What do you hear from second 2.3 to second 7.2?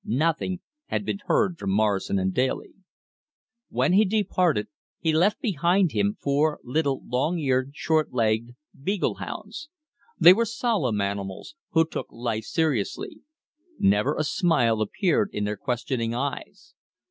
& Daly. When he departed, he left behind him four little